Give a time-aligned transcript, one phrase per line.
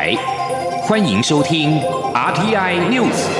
[0.00, 0.16] 台，
[0.80, 1.78] 欢迎收听
[2.14, 3.39] RTI News。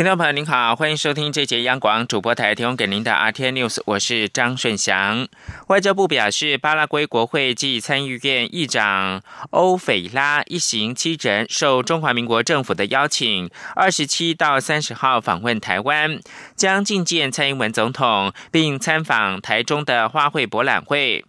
[0.00, 5.28] 听众朋友您好，欢迎收听这节央广主播台提供给您的 RT News，我是张顺祥。
[5.66, 16.18] 外交部表示，巴拉圭国会暨参议院议长欧斐拉一行七人受中华民国政府的邀请，二十七到三十号访问台湾，
[16.56, 21.26] 将觐见蔡英文总统，并参访台中的花卉博览会。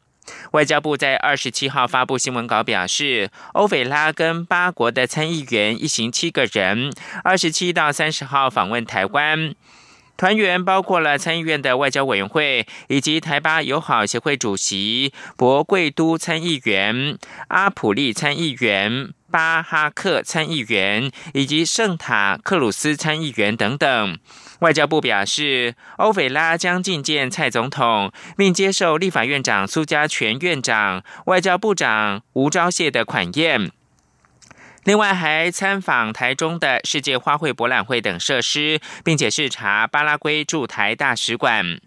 [0.52, 6.94] 外交部在二十七号发布新闻稿表示，欧斐拉跟八国的参议员一行七个人，
[7.24, 9.56] 二十七到三十号访问台湾。
[10.18, 17.18] 团员包括了参议院的外交委员会，以及台巴友好协会主席博贵都参议员、
[17.48, 19.14] 阿普利参议员。
[19.32, 24.20] 巴哈克参议员以及圣塔克鲁斯参议员等等，
[24.60, 33.72] 外交部表示，欧斐拉将觐见蔡总统，并接受立法院长苏家全院长、外交部长吴钊燮的款宴。
[34.84, 41.80] 另外，还参访台中的世界花卉博览会等设施，并且视察巴拉圭驻台大使馆。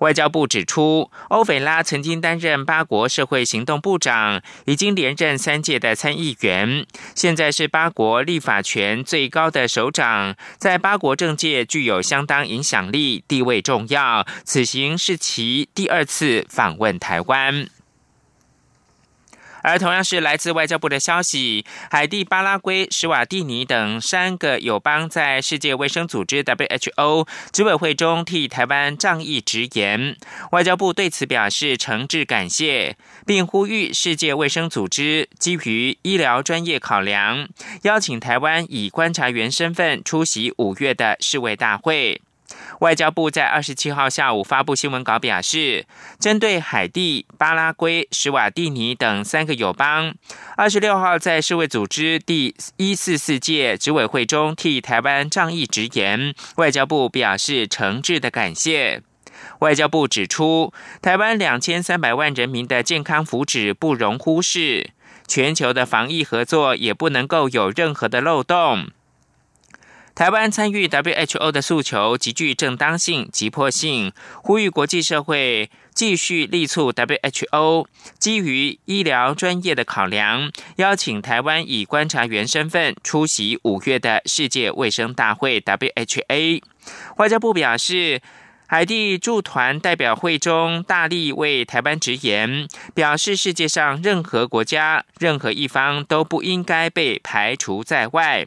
[0.00, 14.26] 外交部指出，欧菲拉曾经担任八国社会行动部长，已经连任三届的参议员，现在是八国立法权最高的首长，在八国政界具有相当影响力，地位重要。
[14.44, 17.68] 此行是其第二次访问台湾。
[19.66, 30.16] 而同样是来自外交部的消息，海地、巴拉圭、史瓦蒂尼等三个友邦在世界卫生组织 （WHO） 执委会中替台湾仗义直言。
[30.52, 37.48] 外交部对此表示诚挚感谢，并呼吁世界卫生组织基于医疗专业考量，
[37.82, 42.22] 邀请台湾以观察员身份出席五月的世卫大会。
[42.80, 45.86] 外交部在二十七号下午发布新闻稿表示，
[46.18, 50.14] 针对海地、巴拉圭、史瓦蒂尼等三个友邦，
[50.56, 59.02] 二十六号在世卫组织第一四四届执委会中替台湾仗义直言，外交部表示诚挚的感谢。
[59.60, 60.72] 外交部指出，
[61.02, 64.90] 台湾两千三百万人民的健康福祉不容忽视，
[65.26, 68.88] 全球的防疫合作也不能够有任何的漏洞。
[70.16, 74.12] 台湾参与 WHO 的诉求极具正当性、急迫性，
[74.42, 77.86] 呼吁国际社会继续力促 WHO
[78.18, 86.62] 基于医疗专业的考量，邀请台湾以观察员身份出席五月的世界卫生大会 （WHA）。
[87.18, 88.22] 外交部表示。
[88.68, 98.46] 海地驻团代表会中大力为台湾直言，表示世界上任何国家、任何一方都不应该被排除在外，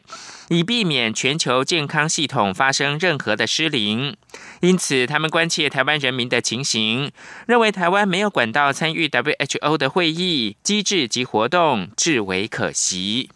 [0.50, 4.14] 以避免全球健康系统发生任何的失灵。
[4.60, 7.10] 因此，他们关切台湾人民的情形，
[7.46, 13.30] 认为台湾没有管道参与 WHO 的会议机制及活动，至为可惜。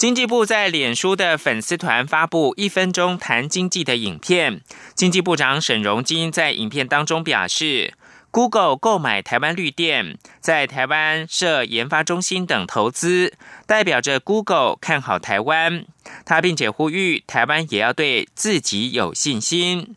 [0.00, 4.62] 经济部在脸书的粉丝团发布一分钟谈经济的影片。
[4.94, 7.92] 经济部长沈荣金在影片当中表示
[8.30, 13.34] ，Google 购买台湾绿电，在台湾设研发中心等投资，
[13.66, 15.84] 代表着 Google 看好台湾。
[16.24, 19.94] 他并且呼吁台湾也要对自己有信心。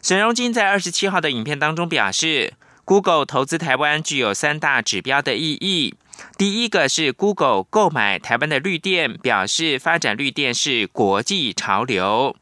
[0.00, 2.54] 沈荣金在二十七号的影片当中表示
[2.86, 5.96] ，Google 投资台湾具有三大指标的意义。
[6.36, 12.36] 第一个是 Google 购买台湾的绿电，表示发展绿电是国际潮流。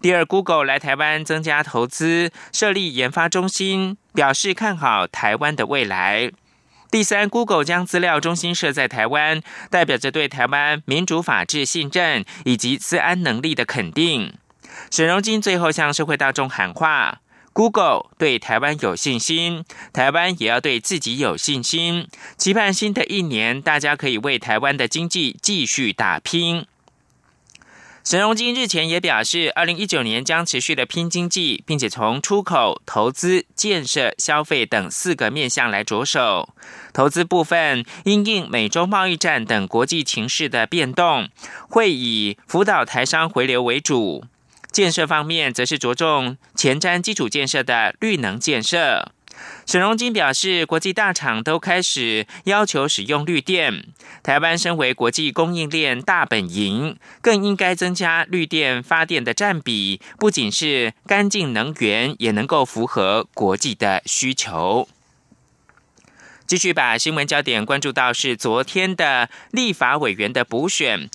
[0.00, 6.30] 第二，Google 来台湾增加投资，设立研发中心，表示看好台湾的未来。
[6.90, 14.34] 第三，Google 将资料中心设在台湾，代表着对台湾民主法治信任以及资安能力的肯定。
[14.90, 17.20] 沈荣金最后向社会大众喊话。
[17.56, 22.06] Google 对台湾有信心，台湾也要对自己有信心。
[22.36, 26.66] 期盼新的一年，大家可以为台湾的经济继续打拼。
[28.04, 36.50] 沈荣金日前也表示，二零一九年将持续的拼经济，并且从出口、投资、建设、消费等四个面向来着手。
[36.92, 41.30] 投资部分，因应美洲贸易战等国际情势的变动，
[41.70, 44.26] 会以辅导台商回流为主。
[44.76, 49.10] 建设方面，则是着重前瞻基础建设的绿能建设。
[49.64, 53.86] 沈荣金表示，国际大厂都开始要求使用绿电，
[54.22, 64.86] 台湾身为国际供应链大本营，更应该增加绿电发电的占比，不仅是干净能源，也能够符合国际的需求。
[66.46, 71.08] 继续把新闻焦点关注到是昨天的立法委员的补选。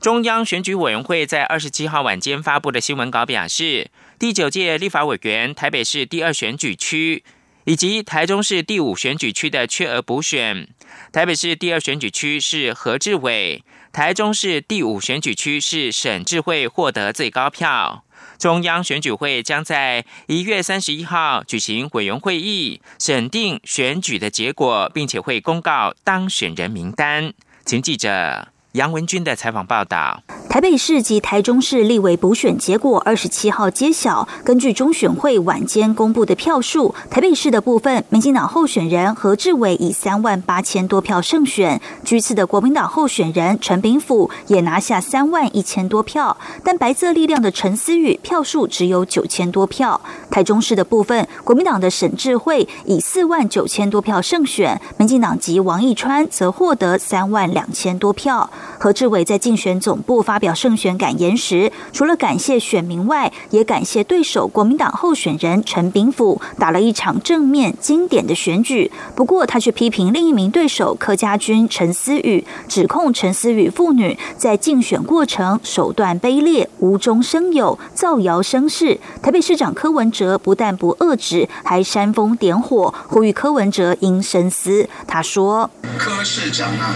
[0.00, 7.24] 中央选举委员会在二十七号晚间发布的新闻稿表示，第九届立法委员台北市第二选举区
[7.64, 10.68] 以及台中市第五选举区的缺额补选，
[11.12, 18.04] 台北市第二选举区是何志伟，台中市第五选举区是沈智慧获得最高票。
[18.38, 27.34] 中央选举会将在一月三十一号举行委员会议，审定选举的结果，并且会公告当选人名单。
[27.64, 28.48] 请记者。
[28.78, 34.28] 杨文军的采访报道：台北市及台中市立委补选结果二十七号揭晓。
[34.44, 46.36] 根据中选会晚间公布的票数，台北市的部分，民进党候选人何志伟以三万八千多票胜选；居次的国民党候选人陈炳甫也拿下三万一千多票。
[46.62, 50.00] 但白色力量的陈思宇票数只有九千多票。
[50.30, 58.48] 台中市的部分，国民党的沈智慧以四万九千多票胜选，民进党及王义川则获得三万两千多票。
[58.78, 68.90] 何志伟在竞选总部发表胜选感言时，除了感谢选民外，也感谢对手国民党候选人陈炳甫打了一场正面经典的选举。
[69.14, 79.00] 不过，他却批评另一名对手柯家军陈思雨，指控陈思雨妇女在竞选过程手段卑劣、无中生有、造谣生事。
[79.22, 84.88] 台北市长柯文哲不但不遏止，还煽风点火，呼吁柯文哲应深思。
[85.06, 86.94] 他说：“柯市长啊。”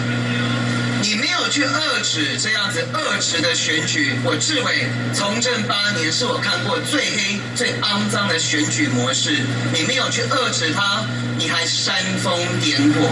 [1.04, 9.43] 你没有去遏制这样子遏制的选举，我志伟从政八年是我看过最黑、最肮脏的选举模式。
[9.70, 11.04] 你没有去遏制它，
[11.37, 13.06] 你还煽风点火，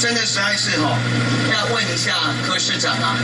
[0.00, 0.96] 真的实在是哦，
[1.52, 3.14] 要问一下柯市长啊，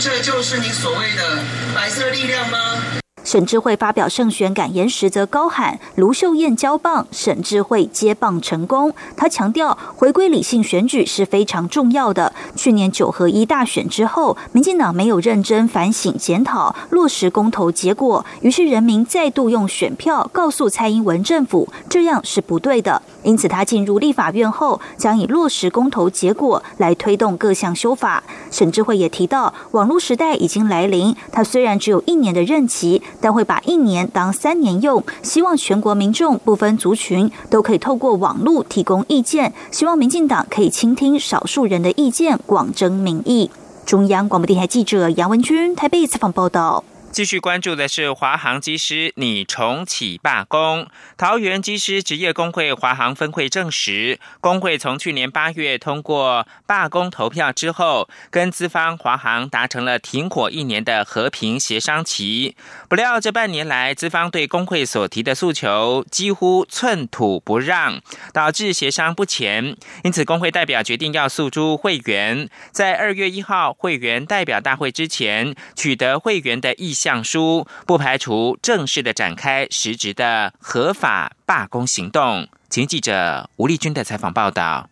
[0.00, 2.99] 这就是你所谓的白色力量吗？
[3.30, 8.92] 沈智慧发表胜选感言时，则高喊卢秀燕交棒，沈智慧接棒成功。
[9.16, 12.32] 他强调，回归理性选举是非常重要的。
[12.56, 23.00] 去年九合一大选之后，民进党没有认真反省检讨落实公投结果，于是人民再度用选票告诉蔡英文政府，这样是不对的。
[23.22, 28.24] 因此，他进入立法院后，将以落实公投结果来推动各项修法。
[28.50, 31.14] 沈智慧也提到，网络时代已经来临。
[31.30, 33.00] 他虽然只有一年的任期。
[33.20, 43.50] 但会把一年当三年用，希望全国民众不分族群都可以透过网络提供意见，希望民进党可以倾听少数人的意见，广征民意。
[43.84, 46.84] 中央广播电台记者杨文君台北采访报道。
[47.12, 50.86] 继续关注的是华航机师拟重启罢工。
[51.16, 62.54] 桃园机师职业工会华航分会证实，工会从去年八月通过罢工投票之后，跟资方华航达成了停火一年的和平协商期。
[62.88, 68.00] 不料这半年来，资方对工会所提的诉求几乎寸土不让，
[68.32, 69.76] 导致协商不前。
[70.04, 76.94] 因此，工会代表决定要诉诸会员，在二月一号会员代表大会之前取得会员的意。
[77.00, 82.46] 向书不排除正式的展开实质的合法罢工行动。
[82.68, 84.90] 请记者吴丽君的采访报道。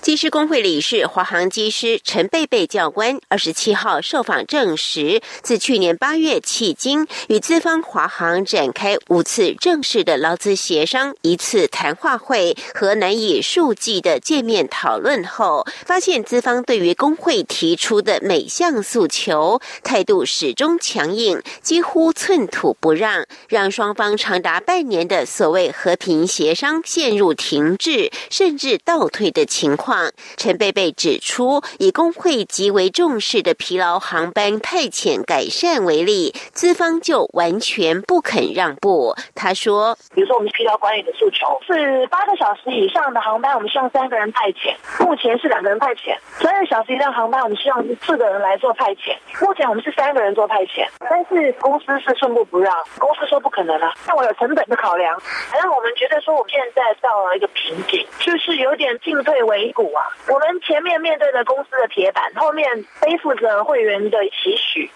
[0.00, 29.49] 机师工会理事华航机师陈贝贝教官二十七号受访证实，自去年八月迄今，与资方华航展开五次正式的劳资协商、一次谈话会和难以数计的见面讨论后，发现资方对于工会提出的每项诉求态度始终强硬，几乎寸土不让，让双方长达半年的所谓和平协商陷入停滞，甚至倒退的。
[29.50, 39.16] 情况，陈贝贝指出，以工会极为重视的疲劳航班派遣改善为例，资方就完全不肯让步。
[39.34, 44.72] 他说：“比如说，我们疲劳管理的诉求是八个小时以上的航班，我们希望三个人派遣；
[45.04, 46.16] 目前是两个人派遣。
[46.40, 49.18] 十二小时以上航班，我们希望是四个人来做派遣。
[49.44, 55.20] 目前我们是三个人做派遣，但是公司是寸步不让，公司说不可能啊，那我有成本的考量，
[55.60, 60.04] 让我们觉得说，我们现在到了一个瓶颈，就是有点进退。”为股啊！
[60.28, 62.66] 我们前面面对着公司的铁板，后面
[63.00, 64.90] 背负着会员的期许，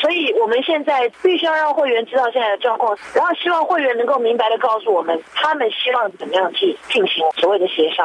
[0.00, 8.04] 所以我们现在必须要让会员知道现在的状况，然后希望会员能够明白的告诉我们，他们希望怎么样去进行所谓的协商。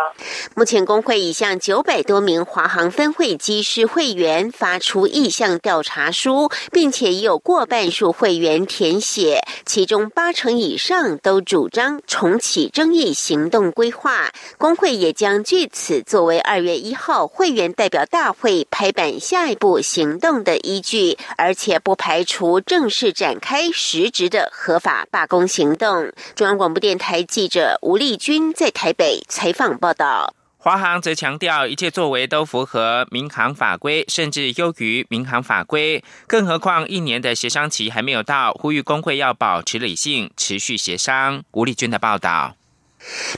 [0.56, 14.32] 目前工会已向九百多名华航分会机师会员发出意向调查书，并且已有过半数会员填写，其中八成以上都主张重启争议行动规划。
[14.58, 26.12] 工会也将具此作为二月一号会员代表大会拍板下一步行动的依据，而且不排除正式展开实质的合法罢工行动。
[26.36, 30.34] 中央广播电台记者吴丽君在台北采访报道。
[30.62, 36.04] 华航则强调，一切作为都符合民航法规，甚至优于民航法规。
[36.28, 41.44] 更何况一年的协商期还没有到，呼吁工会要保持理性，持续协商。
[41.54, 42.59] 吴丽君的报道。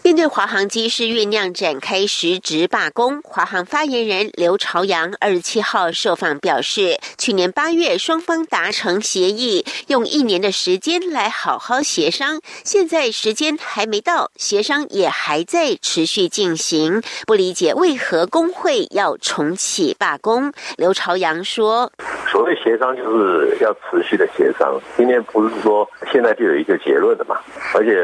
[0.03, 20.51] 面对华航机师酝酿展开实质罢工，华航发言人刘朝阳二十七号受访表示，去年八月双方达成协议，用一年的时间来好好协商，现在时间还没到，协商也还在持续进行，不理解为何工会要重启罢工。
[20.77, 21.91] 刘朝阳说
[22.32, 27.38] ：“所谓协商就是要持续的协商，今天不是说现在就有一个结论的嘛，
[27.75, 27.96] 而且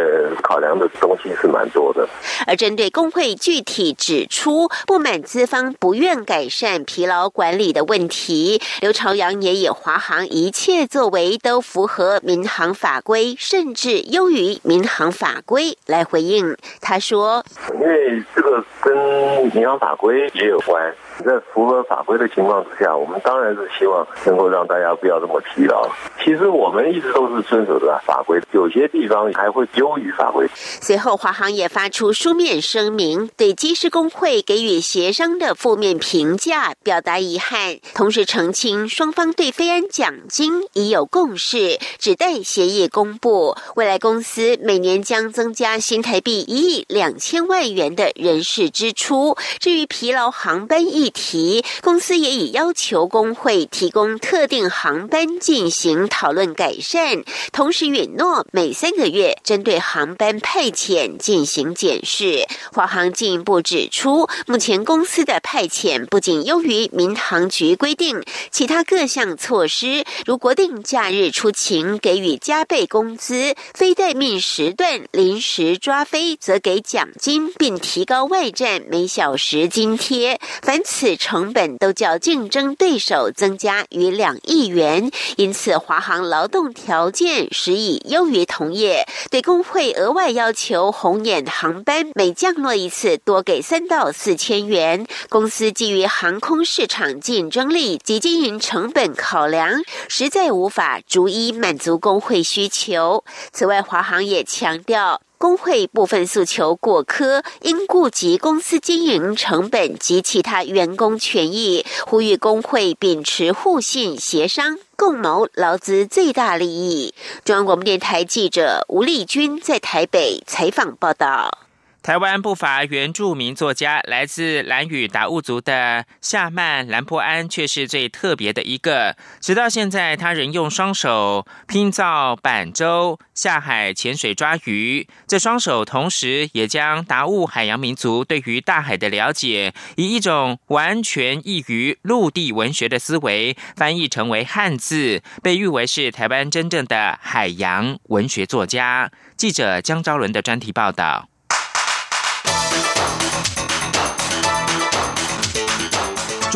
[0.44, 2.08] 考量的东西是。”蛮多的。
[2.46, 16.56] 而针对工会具体指出不满资方不愿改善疲劳管理的问题，刘朝阳也以华航一切作为都符合民航法规，甚至优于民航法规来回应。
[16.82, 20.94] 他说：“因为这个跟民航法规也有关。”
[21.26, 25.90] 在符合法规的情况之下，我们当然是希望能够让大家不要这么疲劳。
[26.24, 30.48] 其实我们一直都是遵守的法规，有些地方还会优于法规。
[30.54, 43.56] 随后，华航也发出书面声明，对机师工会给予协商的负面评价表达遗憾，同时澄清双方对飞安奖金已有共识，只待协议公布。
[43.76, 49.36] 未来公司每年将增加新台币一亿两千万元的人事支出。
[49.60, 62.46] 至于疲劳航班议题公司也已要求工会提供特定航班进行讨论改善，同时允诺每三个月针对航班派遣进行检视。
[62.72, 80.40] 华航进一步指出，目前公司的派遣不仅优于民航局规定，其他各项措施，如国定假日出勤给予加倍工资，非待命时段临时抓飞则给奖金，并提高外站每小时津贴。
[80.62, 81.16] 凡此。
[81.28, 89.06] 成本都较竞争对手增加逾两亿元，因此华航劳动条件实已优于同业。
[89.30, 103.26] 对工会额外要求红眼航班每降落一次多给三到四千元，公司基于航空市场竞争力及经营成本考量，实在无法逐一满足工会需求。
[103.52, 105.22] 此外，华航也强调。
[105.38, 117.14] 工会部分诉求过苛，应顾及公司经营成本及其他员工权益，呼吁工会秉持互信协商，共谋劳资最大利益。
[117.46, 121.67] 中央广播电台记者吴丽君在台北采访报道。
[122.08, 129.18] 台湾不乏原住民作家，来自兰屿达悟族的夏曼兰坡安却是最特别的一个。
[129.42, 135.06] 直到现在，他仍用双手拼造板舟下海潜水抓鱼。
[135.28, 149.12] 这双手同时也将达悟海洋民族对于大海的了解，以一种完全异于陆地文学的思维翻译成为汉字，被誉为是台湾真正的海洋文学作家。
[149.36, 151.28] 记者江昭伦的专题报道。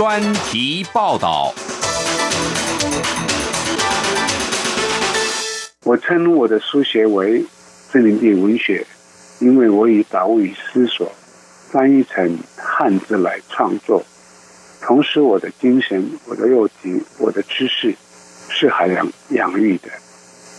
[0.02, 1.54] 专题报道。
[5.86, 7.46] 我称我的书写为
[7.88, 8.84] 森林地文学，
[9.38, 11.08] 因为我以达悟语思索，
[11.70, 14.04] 翻译成汉字来创作。
[14.82, 17.94] 同时，我的精神、我的肉体、我的知识
[18.50, 19.90] 是海洋养育的，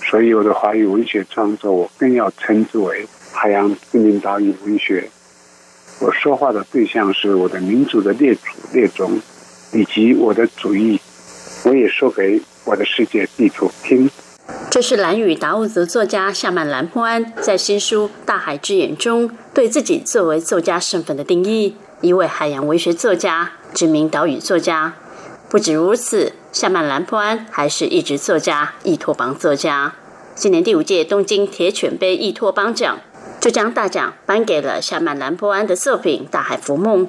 [0.04, 5.10] 所以我的华语文学创作，我更要称之为海洋森林岛屿文学。
[5.98, 9.20] 我说话的对象是我的民族的列祖列宗，
[9.72, 11.00] 以及我的主意。
[11.64, 14.10] 我也说给我的世界地图听。
[14.70, 24.94] 这是蓝屿达悟族作家夏曼兰坡安在新书《大海之眼》中对自己作为作家身份的定义：一位海洋文学作家、知名岛屿作家。
[25.48, 29.94] 不止如此，夏曼兰坡安还是一直作家、易托邦作家。
[30.34, 32.98] 今年第五届东京铁犬杯易托邦奖。
[33.38, 37.06] 就将大奖颁给了夏曼兰坡安的作品《大海浮梦》。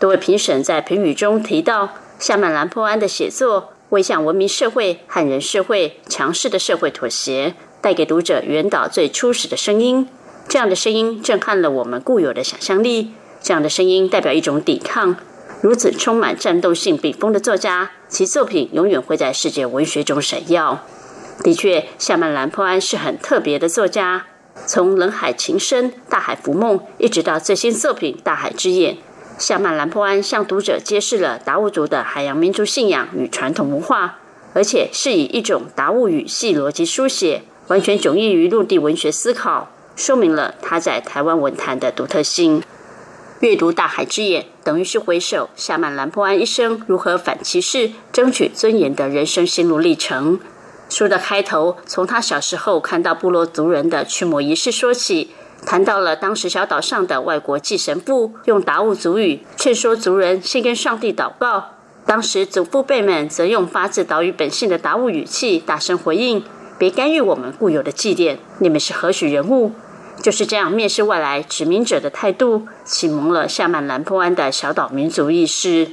[0.00, 10.08] 多位评审在评语中提到，夏曼兰坡安的写作为向文明社会、汉人社会强势的社会妥协，带给读者原岛最初始的声音。
[10.48, 13.12] 这样的声音震撼了我们固有的想象力。
[13.42, 15.16] 这样的声音代表一种抵抗。
[15.60, 20.84] 如此充满战斗性笔锋的作家，其作品永远会在世界文学中闪耀。
[21.42, 24.26] 的确，夏曼兰坡安是很特别的作家。
[24.66, 28.94] 从《人海情深》《大海浮梦》一直到最新作品《大海之眼》，
[29.36, 34.18] 夏曼兰坡安向读者揭示了达悟族的海洋民族信仰与传统文化，
[34.54, 42.62] 而且是以一种达悟语系逻辑书写，完全迥异于陆地文学思考，说明了他在台湾文坛的独特性。
[43.40, 50.38] 阅读《大海之眼》，等于是回首夏曼兰坡安一生如何反歧视、争取尊严的人生心路历程。
[50.88, 55.30] 书的开头从他小时候看到部落族人的驱魔仪式说起，
[55.66, 61.70] 谈到了当时小岛上的外国祭神父用达悟族语劝说族人先跟上帝祷告。
[62.06, 66.44] 当时祖父辈们则用发自岛屿本性的达悟语气大声回应
[66.78, 69.72] ：“别干预我们固有的祭奠，你们是何许人物？”
[70.22, 75.88] 就是这样蔑视外来殖民者的态度，启蒙了夏曼兰坡安的小岛民族意识。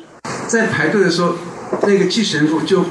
[0.47, 1.33] 在排队的时候，
[1.83, 2.83] 那个祭神父就，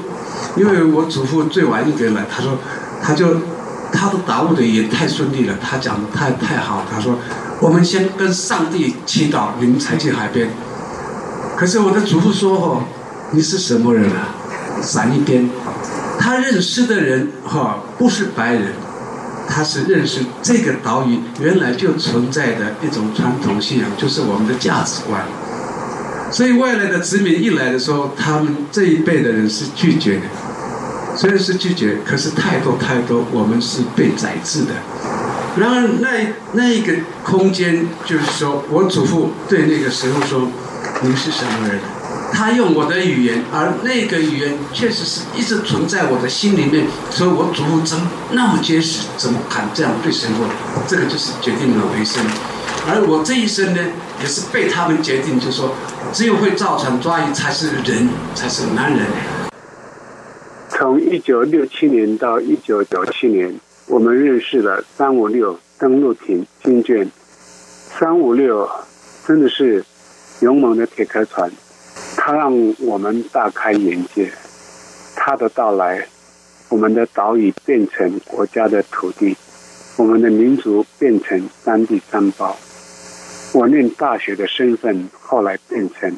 [0.55, 2.57] 因为我祖父最晚一点来，他说，
[3.01, 3.37] 他就
[3.91, 6.85] 他的达悟的也太顺利了，他讲的太太好。
[6.91, 7.17] 他说，
[7.59, 10.49] 我们先跟上帝祈祷，你们才去海边。
[11.57, 12.83] 可是我的祖父说：“哦，
[13.31, 14.33] 你是什么人啊？
[14.81, 15.49] 闪一边。”
[16.17, 18.73] 他认识的人哈，不是白人。
[19.47, 25.21] 他是认识这个岛屿原来就存在的一种传统信仰，就是我们的价值观。
[26.31, 30.21] 所以外来的殖民一来的时候，他们这一辈的人是拒绝的。
[31.21, 34.73] 虽然是拒绝，可是太多太多，我们是被宰制的。
[35.55, 40.47] 然而那那一个空间，就是说我祖父对那个神父说
[41.03, 41.77] ：“您是什么人？”
[42.33, 50.47] 他用我的语言，而那个语言确实是一直存在我的心里面，所以我祖父怎么那么结实，怎么敢这样对生活？
[50.87, 52.25] 这个就是决定了我一生。
[52.89, 53.79] 而我这一生呢，
[54.19, 55.75] 也是被他们决定，就是说
[56.11, 59.05] 只有会造船抓鱼才是人，才是男人。
[60.81, 63.53] 从一九六七年到一九九七年，
[63.85, 67.07] 我们认识了三五六登陆艇军舰，
[67.99, 68.67] 三五六
[69.27, 69.85] 真的是
[70.39, 71.51] 勇猛的铁壳船。
[72.17, 74.31] 它让我们大开眼界，
[75.15, 76.07] 他的到来，
[76.69, 79.37] 我们的岛屿变成国家的土地，
[79.97, 82.57] 我们的民族变成三地三宝。
[83.53, 86.11] 我念大学的身份后来变成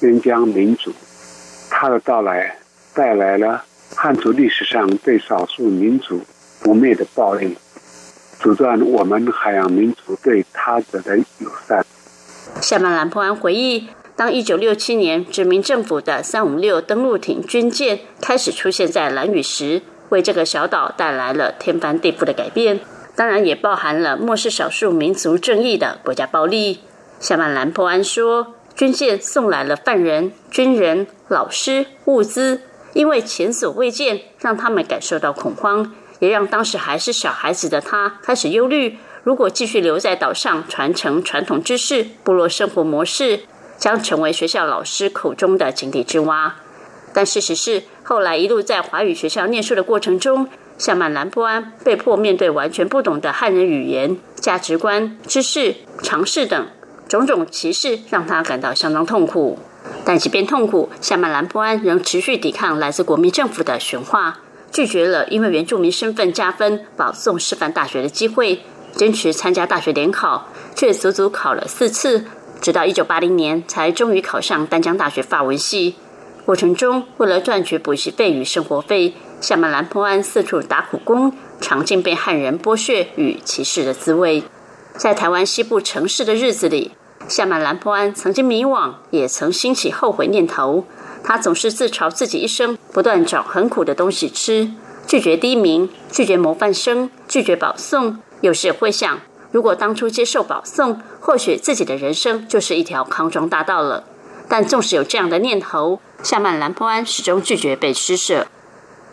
[0.00, 0.92] 边疆民族。
[1.70, 2.56] 他的到来
[2.92, 3.64] 带来了
[3.94, 6.20] 汉族历史上对少数民族
[6.62, 7.56] 不灭的暴力，
[8.38, 11.84] 阻断我们海洋民族对他者的友善。
[12.60, 13.88] 夏曼兰破安回忆。
[14.16, 22.80] 当一九六七年殖民政府的三五六登陆艇军舰开始出现在蓝屿时，为这个小岛带来了天翻地覆的改变。
[23.14, 26.80] 当然，也包含了漠视少数民族正义的国家暴力。
[27.20, 32.60] 夏曼兰破安说，军舰送来了犯人、军人、老师、物资，
[32.98, 43.42] 因为前所未见，让他们感受到恐慌，也让当时还是小孩子的他开始忧虑：如果继续留在岛上传承传统知识、部落生活模式。
[43.78, 46.56] 将成为学校老师口中的井底之蛙，
[47.14, 56.66] 但事实是，后来一路在华语学校念书的过程中，夏曼兰波安被迫面对完全不懂的汉人语言、价值观、知识、常识等
[57.08, 59.60] 种种歧视，让他感到相当痛苦。
[60.08, 64.38] 但即便痛苦，夏曼兰波安仍持续抵抗来自国民政府的驯化，
[64.72, 68.62] 拒绝了因为原住民身份加分保送师范大学的机会，
[68.94, 72.24] 坚持参加大学联考，却足足考了四次。
[72.62, 75.96] 直到一九八零年，才终于考上丹江大学法文系。
[76.46, 84.42] 过程中，为了赚取补习费与生活费，夏曼兰坡安四处打苦工，尝尽被汉人剥削与歧视的滋味。
[84.96, 86.92] 在台湾西部城市的日子里，
[87.26, 90.84] 夏曼兰坡安曾经迷惘，也曾兴起后悔念头。
[91.24, 94.70] 他总是自嘲自己一生不断找很苦的东西吃，
[95.06, 98.18] 拒绝低名，拒绝模范生，拒绝保送。
[98.40, 99.18] 有时会想。
[99.50, 104.04] 如果当初接受保送，或许自己的人生就是一条康庄大道了。
[104.46, 108.46] 但纵使有这样的念头，夏曼兰坡安始终拒绝被施舍。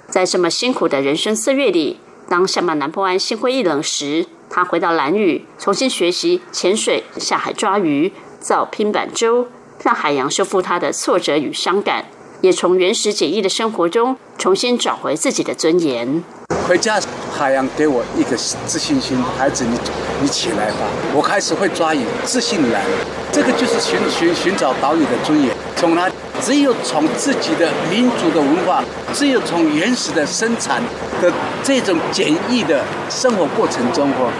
[0.07, 9.47] 在这么辛苦的人生岁月里，当夏曼兰坡安心灰意冷时，他回到蓝屿，重新学习潜水、下海抓鱼、造拼板舟，
[9.83, 12.05] 让海洋修复他的挫折与伤感，
[12.41, 16.23] 也从原始简易的生活中重新找回自己的尊严。
[16.67, 16.99] 回家，
[17.31, 19.77] 海洋给我一个自信心，孩子，你
[20.21, 20.87] 你起来吧。
[21.13, 22.97] 我开始会抓鱼，自信来了。
[23.31, 25.55] 这个就是寻寻寻找岛屿的尊严。
[25.75, 26.09] 从来，
[26.45, 30.79] 只有从自己的民族的文化，只有从原始的生产
[31.19, 34.31] 的这种简易的生活过程中，哦，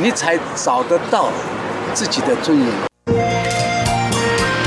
[0.00, 1.28] 你才找得到
[1.94, 2.68] 自己的尊严。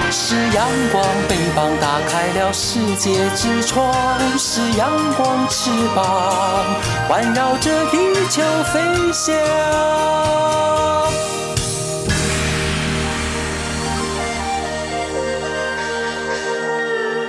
[0.10, 3.92] 是阳光，翅膀打开了世界之窗；
[4.38, 6.64] 是阳光，翅膀
[7.10, 7.98] 环绕着地
[8.30, 9.36] 球飞翔。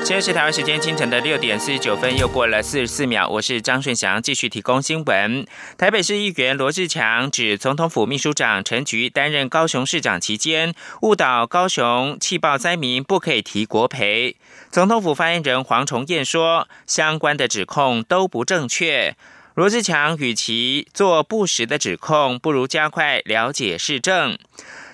[0.09, 3.29] 现在是台湾时间清晨的六点四十九分，又过了四十四秒。
[3.29, 5.47] 我是张顺祥，继续提供新闻。
[5.77, 14.37] 台北市议员罗志强指，总统府秘书长陈菊担任高雄市长期间，误导高雄气爆灾民，不可以提国赔。
[14.71, 19.14] 总统府发言人黄崇彦说，相关的指控都不正确。
[19.53, 24.38] 罗志强与其做不实的指控，不如加快了解市政。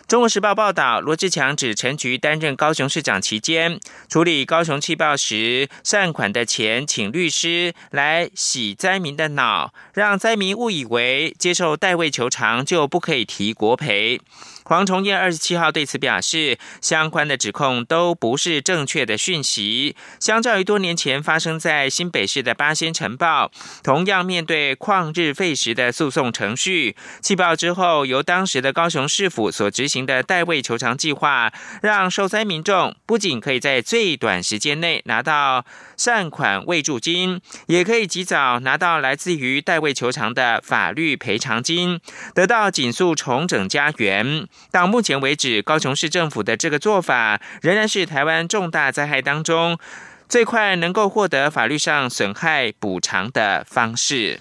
[0.07, 14.21] 中国时报报道，罗志强指陈菊担任高雄市长期间，处理高雄气爆时善款的钱，请律师来洗灾民的脑，让灾民误以为接受代位求偿就不可以提国赔。
[14.67, 19.95] 黄崇彦二十七号对此表示，相关的指控都不是正确的讯息。
[20.19, 35.67] 相较于多年前发生在新北市的八仙城爆，同样面对旷日费时的诉讼程序，气爆之后由当时的高雄市府所执行的代位求偿计划，让受灾民众不仅可以在最短时间内拿到
[35.99, 42.01] 善款慰助金，也可以及早拿到来自于代位求偿的法律赔偿金，
[42.35, 44.49] 得到紧速重整家园。
[44.71, 49.79] 到目前为止，高雄市政府的这个做法仍然是台湾重大灾害当中
[50.29, 54.41] 最快能够获得法律上损害补偿的方式。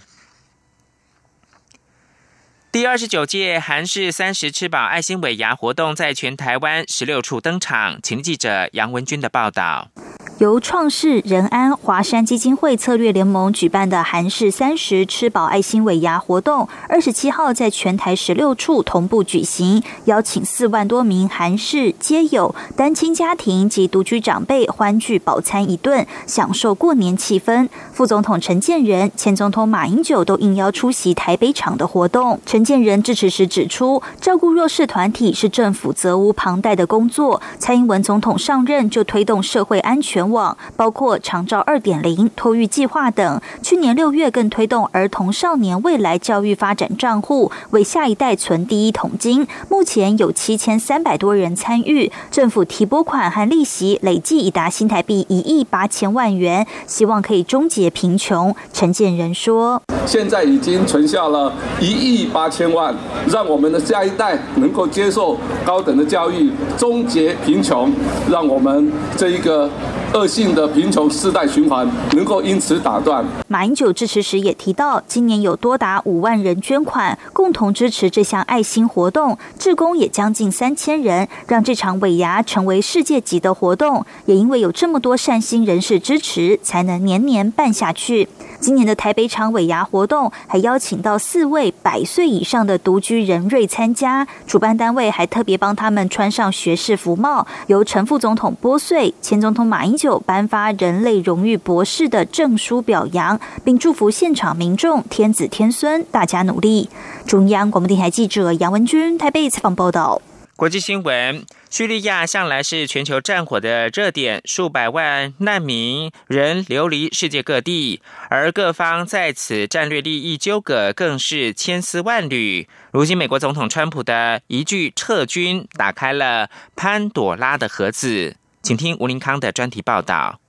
[2.71, 9.91] 第二十九届韩式三十吃饱爱心尾牙活动在全台湾十六处登场，请记者杨文军的报道。
[10.39, 27.69] 由创世仁安华山基金会策略联盟举办的韩式三十吃饱爱心尾牙活动，二十七号在全台十六处同步举行，邀请四万多名韩式街友、单亲家庭及独居长辈欢聚饱餐一顿，享受过年气氛。
[27.91, 32.39] 副总统陈建仁、前总统马英九都应邀出席台北场的活动。
[32.43, 37.39] 陈建仁致辞时指出，照顾弱势团体是政府责无旁贷的工作。
[37.59, 40.22] 蔡英文总统上任就推动社会安全。
[40.29, 43.41] 网包括长照二点零、托育计划等。
[43.61, 49.47] 去年六月更推动儿童少年未来教育发展账户，为下一代存第一桶金。
[49.69, 58.55] 目前有七千三百多人参与，政府提拨款和利息累计已达新台币一亿八千万元，希望可以终结贫穷。
[58.71, 62.93] 陈建仁说：“现在已经存下了一亿八千万，
[63.27, 67.91] 让我们的下一代能够接受高等的教育，终结贫穷，
[68.29, 69.69] 让我们这一个。”
[70.13, 73.25] 恶性的贫穷世代循环能够因此打断。
[73.47, 84.05] 马英九致辞时也提到，今年有多达五万人捐款，共同支持这项爱心活动，志工也将近三千人，让这场尾牙成为世界级的活动。
[84.25, 88.29] 也因为有这么多善心人士支持，才能年年办下去。
[88.63, 106.89] 今年的台北场尾牙活动还邀请到四位百岁以上的独居人瑞参加，主办单位还特别帮他们穿上学士服帽，由陈副总统拨穗，前总统马英九颁发人类荣誉博士的证书表扬，并祝福现场民众天子天孙大家努力。
[107.25, 110.21] 中央广播电台记者杨文君台北采访报道。
[110.55, 122.67] 国际新闻：叙利亚向来是全球战火的热点，数百万难民仍流离世界各地，而各方在此战略利益纠葛更是千丝万缕。
[122.91, 128.35] 如今，美国总统川普的一句撤军，打开了潘朵拉的盒子。
[128.61, 130.39] 请听吴林康的专题报道。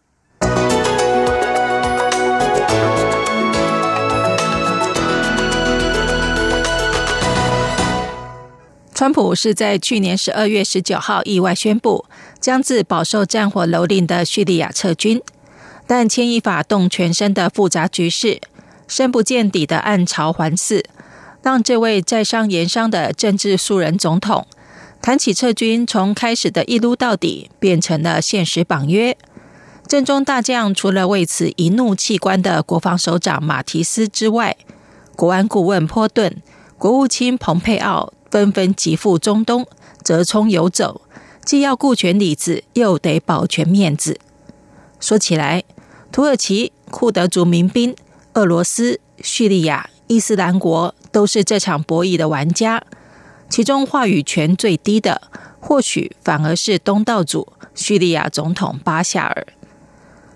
[8.95, 12.05] 川普是在去年十二月十九号意外宣布
[12.39, 15.21] 将自饱受战火蹂躏的叙利亚撤军，
[15.85, 18.41] 但牵一发动全身的复杂局势，
[18.87, 20.85] 深不见底的暗潮环伺，
[21.43, 24.47] 让这位在商言商的政治素人总统
[25.03, 29.17] 谈起撤军，从开始的一撸到底变成了现实绑约。
[29.89, 34.57] 正中大将除了为此一怒弃官的国防首长马提斯之外，
[35.17, 36.41] 国安顾问波顿、
[36.79, 38.13] 国务卿蓬佩奥。
[38.35, 39.64] 纷纷急赴中东，
[40.03, 41.03] 折冲游走，
[41.44, 44.18] 既要顾全里子，又得保全面子。
[44.99, 45.62] 说起来，
[46.11, 47.94] 土耳其、库德族民兵、
[48.33, 52.83] 俄罗斯、叙利亚、伊斯兰国都是这场博弈的玩家。
[53.49, 55.23] 其中话语权最低的，
[55.61, 59.47] 或许反而是东道主叙利亚总统巴夏尔。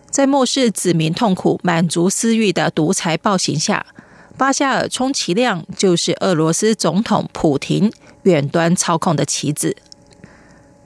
[0.08, 3.84] 在漠视子民痛苦、满足私欲的独裁暴行下。
[4.38, 9.76] 巴夏尔充其量就是俄罗斯总统普廷远端操控的棋子。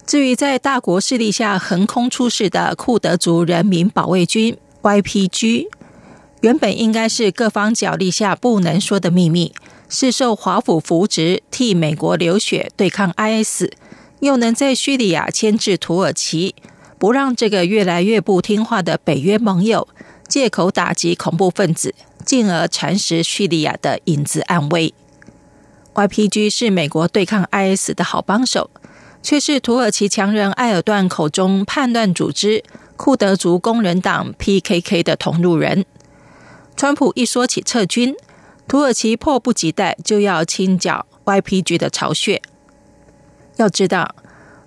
[0.07, 5.67] 至于在大国势力下横空出世的库德族人民保卫军 （YPG），
[6.41, 9.53] 原本应该是各方角力下不能说的秘密，
[9.88, 13.67] 是受华府扶植替美国流血对抗 IS，
[14.21, 16.55] 又能在叙利亚牵制土耳其，
[16.99, 19.87] 不让这个越来越不听话的北约盟友
[20.27, 21.95] 借口打击恐怖分子，
[22.33, 24.95] 进而蚕食叙利亚的影子暗威。
[25.92, 28.71] YPG 是美国对抗 IS 的好帮手，
[29.23, 32.64] 却是土耳其强人埃尔段口中叛乱组织
[32.97, 35.85] 库德族工人党 PKK 的同路人。
[36.75, 38.14] 川普一说起撤军，
[38.66, 42.40] 土耳其迫不及待就要清剿 YPG 的巢穴。
[43.57, 44.14] 要知道，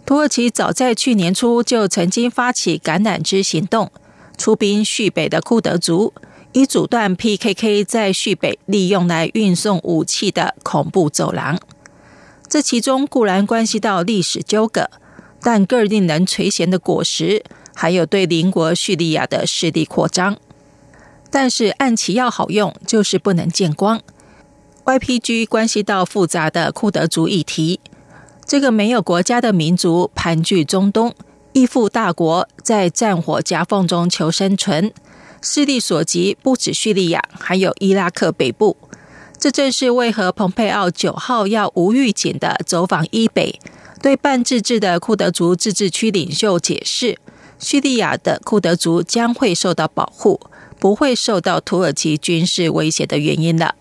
[0.05, 3.91] 土耳其早在去年初就曾经发起橄榄枝行动，
[4.37, 6.13] 出兵叙北的库德族，
[6.55, 11.59] 以阻断 PKK 在叙北利用来运送武器的恐怖走廊。
[12.47, 14.89] 这其中固然关系到历史纠葛，
[15.41, 17.43] 但更令人垂涎的果实，
[17.75, 20.37] 还有对邻国叙利亚的势力扩张。
[21.29, 24.01] 但是暗棋要好用，就是不能见光。
[24.85, 27.81] YPG 关系到复杂的库德族议题。
[28.45, 31.13] 这个没有国家的民族盘踞中东，
[31.51, 34.93] 依附大国，在战火夹缝中求生存，
[35.47, 38.75] 势力所及不止叙利亚，还有伊拉克北部。
[39.37, 43.59] 这正是为何蓬佩奥九号要无预警的走访伊北，
[44.01, 47.19] 对半自治的库德族自治区领袖解释，
[47.59, 50.39] 叙利亚的库德族将会受到保护，
[50.79, 53.75] 不会受到土耳其军事威胁的原因了。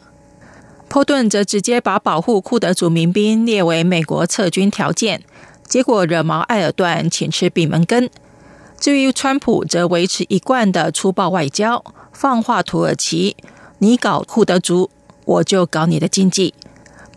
[0.90, 5.22] 波顿则直接把保护库德族民兵列为美国撤军条件，
[5.66, 8.10] 结果惹毛埃尔段，请吃闭门羹。
[8.84, 13.34] 至于川普，则维持一贯的粗暴外交，放话土耳其
[13.80, 14.90] ：“你搞库德族，
[15.24, 16.52] 我就搞你的经济。”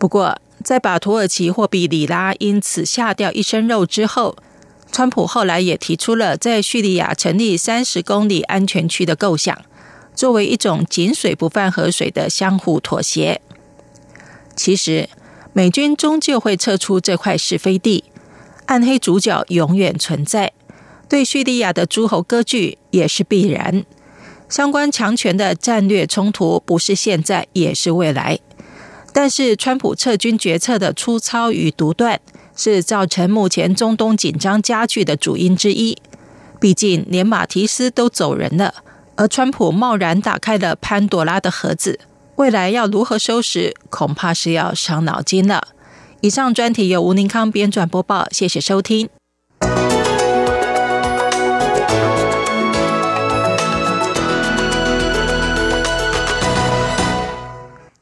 [0.00, 4.34] 不过，在把土耳其货币里拉因此下掉一身肉之后，
[4.90, 9.54] 川普后来也提出了在叙利亚成立三十公里安全区的构想，
[10.14, 13.42] 作为一种井水不犯河水的相互妥协。
[14.56, 15.10] 其实，
[15.52, 18.04] 美军终究会撤出这块是非地，
[18.64, 20.54] 暗黑主角永远存在。
[21.08, 23.84] 对叙利亚的诸侯割据也是必然。
[24.48, 28.38] 相关强权的战略冲突不是现在，也是未来。
[29.12, 32.20] 但是，川普撤军决策的粗糙与独断，
[32.56, 35.96] 是造成目前中东紧张加剧的主因之一。
[36.60, 38.74] 毕竟，连马提斯都走人了，
[39.16, 41.98] 而川普贸然打开了潘多拉的盒子。
[42.36, 45.68] 未来要如何收拾，恐怕是要伤脑筋了。
[46.20, 49.08] 以上专题由吴宁康编撰播报，谢谢收听。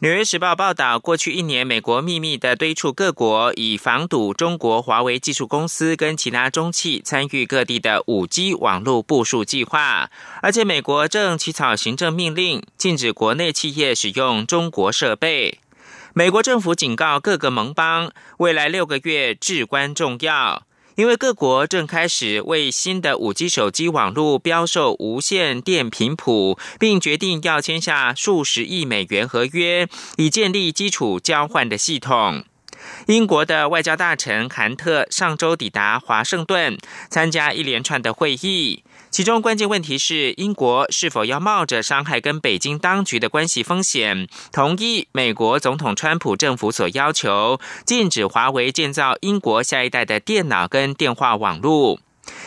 [0.01, 10.11] 纽约时报报道，过去一年，美国秘密的敦促各国以防堵中国华为技术公司跟其他中企参与各地的五 G 网络部署计划，
[10.43, 15.61] 而且美国正起草行政命令，禁止国内企业使用中国设备。
[16.13, 20.67] 美国政府警告各个盟邦，未来六个月至关重要。
[20.97, 32.45] 因为各国正开始为新的五 G 手机网络标售无线电频谱，并决定要签下数十亿美元合约，以建立基础交换的系统。
[33.09, 36.79] 英国的外交大臣韩特上周抵达华盛顿，
[37.11, 38.83] 参加一连串的会议。
[39.11, 51.99] 其中关键问题是，英国是否要冒着伤害跟北京当局的关系风险，同意美国总统川普政府所要求，禁止华为建造英国下一代的电脑跟电话网络？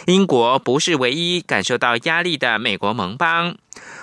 [0.06, 3.56] 英国不是唯一感受到压力的美国盟邦，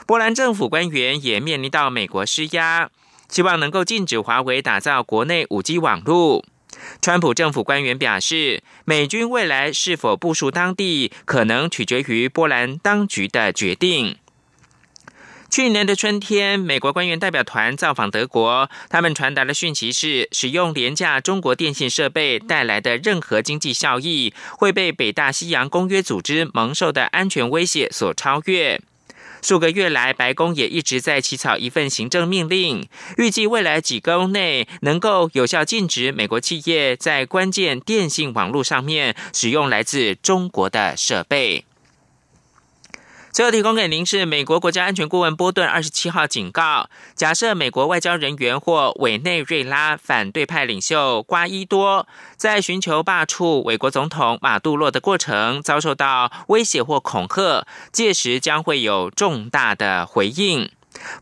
[0.06, 2.90] 波兰政府官员也面临到美国施压，
[3.28, 6.44] 希望能够禁止华为打造国内五 G 网络。
[7.00, 14.16] 川普政府官员表示，美军未来是否部署当地，可能取决于波兰当局的决定。
[15.48, 28.80] 去年的春天，美国官员代表团造访德国，他们传达的讯息是：使用廉价中国电信设备带来的任何经济效益，会被北大西洋公约组织蒙受的安全威胁所超越。
[29.46, 41.64] 数个月来，白宫也一直在起草一份行政命令，预计未来几周内能够有效禁止美国企业在关键电信网络上面使用来自中国的设备。
[43.36, 60.70] 最后提供给您是美国国家安全顾问波顿二十七号警告：假设美国外交人员或委内瑞拉反对派领袖瓜伊多在寻求罢黜美国总统马杜洛的过程遭受到威胁或恐吓，届时将会有重大的回应。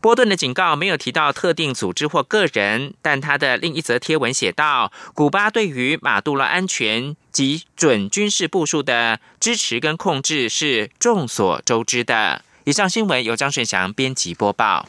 [0.01, 14.87] 波顿的警告没有提到特定组织或个人，但他的另一则贴文写道：“古巴对于马杜罗安全及准军事部署的支持跟控制是众所周知的。”以上新闻由张顺祥编辑播报。